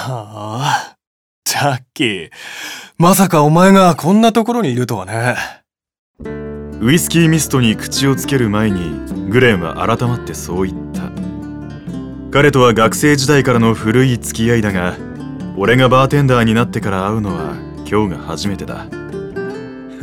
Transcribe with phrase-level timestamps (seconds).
[0.00, 0.96] はあ、
[1.44, 2.30] ジャッキー、
[2.96, 5.36] まさかお前がこんなところにいるとはね。
[6.80, 11.02] ウイスキーミストに口をつける前にグレンは改まってそう言った。
[12.30, 14.94] 彼とは学生時代からの古い付き合いだが
[15.58, 17.54] 俺がバーテンダーになってから会うのは
[17.86, 18.86] 今日が初めてだ。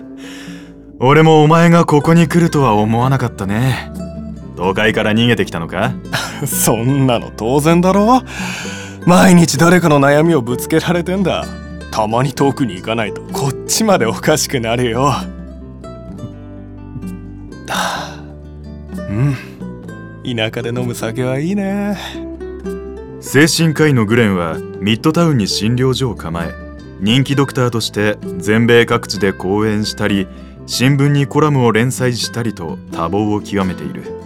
[1.00, 3.90] 俺もお前がここに来るとは思わなかったね。
[4.56, 5.92] 都会から逃げてきたのか？
[6.46, 8.22] そんなの当然だろ
[9.06, 11.44] 毎日誰かの悩みをぶつけられてんだ。
[11.90, 15.12] たまに遠くに行かないとこっちまでおかしくなるよ。
[18.96, 19.36] うん。
[20.36, 21.98] 田舎で飲む酒はいいね。
[23.20, 26.50] 精神科医のグレンはミッドタウンに診療所を構え
[27.00, 30.26] 人気ドクターとして全米各地で講演したり
[30.66, 34.21] 新聞にコラムを連載したりと多忙を極めている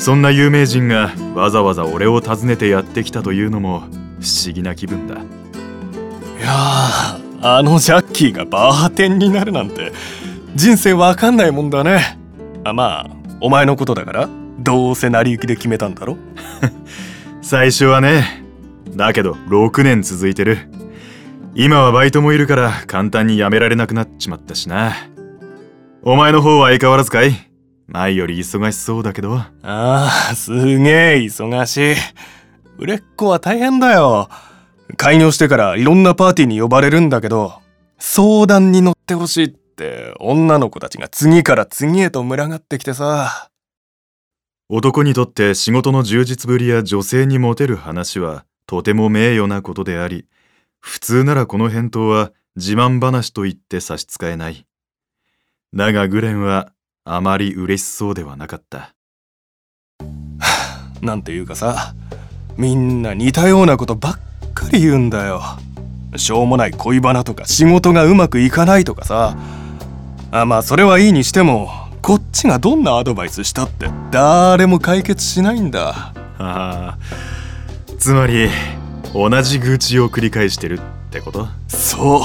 [0.00, 3.84] そんな有名人がわざわざ俺を訪ねてやってきたというのも不
[4.46, 5.16] 思議な気分だ。
[5.16, 5.18] い
[6.42, 9.92] やあのジャッキーがバーテンになるなんて
[10.54, 12.18] 人生わかんないもんだね。
[12.64, 13.10] あまあ
[13.42, 14.28] お前のことだから
[14.58, 16.16] どうせ成り行きで決めたんだろ？
[17.42, 18.42] 最初はね
[18.96, 20.58] だけど6年続いてる。
[21.54, 24.94] 今はバイトもいるから簡単に辞められなくなっちまったしな。
[26.02, 27.49] お前の方は相変わらずかい？
[27.90, 29.36] 前より忙しそうだけど。
[29.36, 31.96] ああすげえ忙しい。
[32.78, 34.28] 売れっ子は大変だよ。
[34.96, 37.54] 開業してからいろんなパーティーに呼ばれるんだけど
[37.98, 43.50] 相談に乗ってほしいって女の子たちが次から次へと群がってきてさ。
[44.68, 50.26] 男にとって仕事の充実ぶりや女性にモテる話はとても名誉なことであり
[50.78, 54.64] 普通ならこの返答は自慢話と言って差し支えない。
[55.74, 56.72] だがグレンは
[57.04, 58.94] あまり嬉しそうではなかった。
[61.00, 61.94] なんていうかさ
[62.56, 64.18] みんな似たようなことばっ
[64.54, 65.42] かり言うんだよ。
[66.16, 69.36] しょうもない恋バナとか仕事がうまくいかないとかさ。
[70.32, 71.70] あまあそれはいいにしても
[72.02, 76.12] こっちがどんなアドバイスしたって誰も解決しないんだ。
[76.14, 76.98] ああ。
[77.98, 78.48] つまり
[79.12, 81.48] 同じ愚痴を繰り返してるってこと？
[81.68, 82.20] そう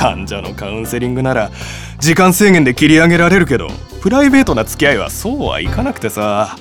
[0.00, 1.50] 患者のカウンセリングなら
[1.98, 3.68] 時間制限で切り上げられるけど
[4.00, 6.56] プライベートな付き合いはそうはいかなくてさ。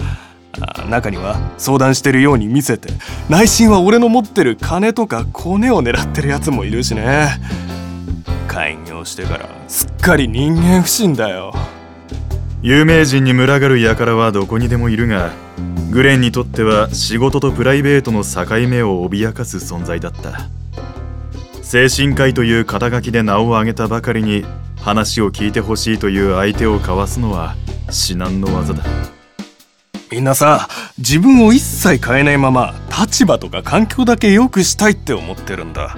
[0.90, 2.90] 中には相談してるように見せて
[3.30, 7.40] 内心は俺の持ってる金とかコネを狙ってるやつもいるしね。
[8.50, 11.54] 開業してからすっかり人間不信だよ。
[12.62, 15.32] 有名人に群がる輩はどこにでもいるが
[15.92, 20.59] グレンにとっては仕事とプライベートの境目を脅かす存在だった。
[21.70, 24.44] 精神科医という肩書きで名を挙げたばかりに
[24.82, 27.56] 話を聞いてほしいという相手をかわすのは
[27.92, 28.84] 至難の業だ。
[30.12, 35.96] みんなさ自分を一切変えないまま立場とか環境だけ良くしたいって思ってるんだ。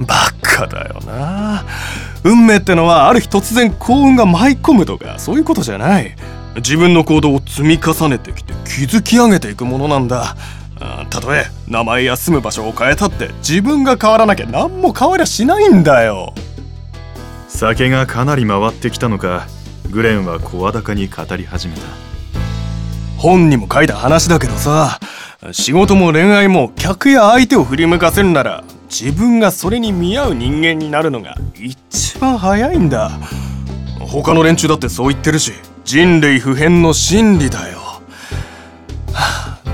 [0.00, 1.64] バカだよな。
[2.22, 6.14] 運命ってのはある日突然幸運が舞い込むとかそういうことじゃない。
[6.56, 10.36] 自分の行動を積み重ねてきて築き上げていくものなんだ。
[11.10, 16.34] たとえ名前や住む場所を変えたって自分が変わらなきゃ何も変わりゃしないんだよ。
[17.48, 19.46] 酒がかなり回ってきたのか
[19.90, 21.82] グレンは声高に語り始めた。
[23.18, 24.98] 本にも書いた話だけどさ
[25.52, 33.10] 仕事も恋愛も客や相手を振り向かせるなら自分がそれに見合う人間になるのが一番早いんだ。
[34.00, 35.52] 他の連中だってそう言ってるし
[35.84, 37.78] 人類普遍の真理だよ。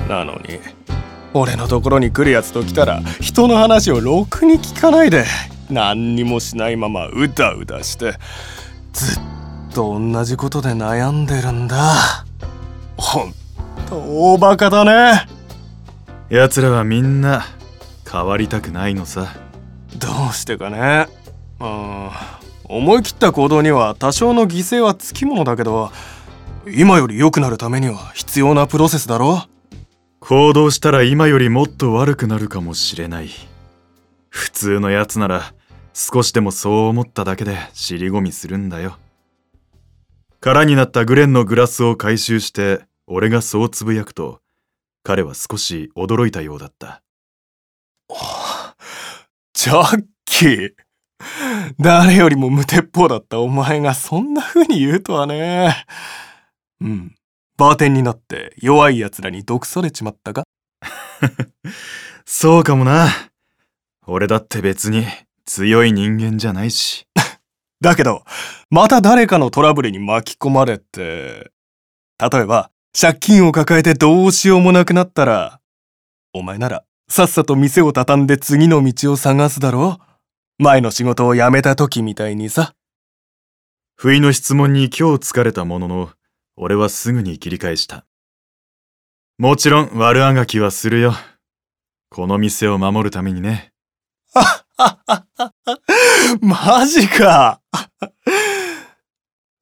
[0.09, 0.59] なのに
[1.39, 5.25] 俺のところに来るやつと来たら人の話をろくに聞かないで。
[5.69, 8.13] 何にもしないままうだうだして。
[8.93, 9.21] ずっ
[9.73, 12.25] と同じことで悩んでるんだ。
[12.97, 13.33] ほん
[13.87, 15.27] と大バカだね。
[16.29, 17.45] 奴らはみんな
[18.09, 19.27] 変わりたくないのさ。
[19.97, 21.07] どうしてかね。
[21.59, 22.09] うん
[22.69, 25.89] 思い切った行動には多少の犠牲はつきものだけど
[26.67, 29.45] 今より良くなるためには必要なプロセスだろ
[30.27, 33.29] 行動したら今よりもっと悪くなるかもしれない
[34.27, 35.53] 普通のやつなら
[35.93, 38.97] 少しでもそう思っただけで尻込みするんだよ
[40.41, 44.41] 空になったグレンのグラスを回収して俺がそうつぶやくと
[45.01, 47.01] 彼は少し驚いたようだった
[49.53, 50.69] ジャッキー。
[51.79, 55.85] 誰よりも無鉄砲だったお前がそんな風に言うとはね。
[56.79, 57.15] うん。
[57.57, 60.43] バーテンになって弱い奴らに毒されちまったか？
[62.25, 63.09] そうかもな。
[64.05, 65.05] 俺だって別に
[65.45, 67.07] 強い人間じゃないし。
[67.81, 68.23] だけど、
[68.69, 71.51] また誰かのトラブルに巻き込まれて、
[72.19, 75.59] 例えば、借金を抱えてどうしようもなくなったら、
[76.33, 79.99] お前ならさっさと店を畳んで次の道を探すだろ
[80.59, 80.63] う？
[80.63, 82.73] 前の仕事を辞めた時みたいにさ。
[83.95, 86.09] 不意の質問に今日疲れたものの、
[86.59, 88.07] 俺はすぐに切り返した。
[89.37, 91.13] もちろん悪あがきはするよ。
[92.09, 93.71] この店を守るためにね。
[96.41, 97.61] マジか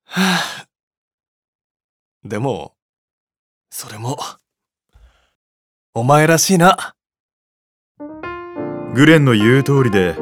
[2.24, 2.78] でも、
[3.70, 4.18] それも、
[5.94, 6.96] お前らしいな。
[8.94, 10.16] グレンの言う通りで、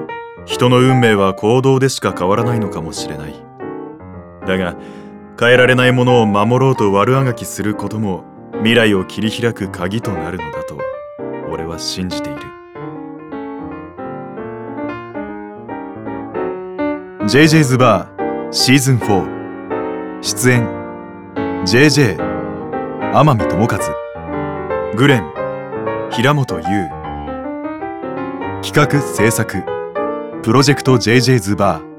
[0.46, 3.36] 人の運命は行動でしか変わらないのかもしれない。
[4.48, 4.76] だが、
[5.40, 8.24] 変えられないものを守ろうと悪あがきすることも、
[8.58, 10.78] 未来を切り開く鍵となるのだと、
[11.50, 12.42] 俺は信じている。
[17.24, 20.68] JJ's バーシーズン4出演
[21.66, 22.18] JJ
[23.14, 25.34] 天海智和グレン
[26.12, 26.64] 平本優
[28.62, 29.64] 企画制作
[30.44, 31.93] プロジェクト JJ's バー。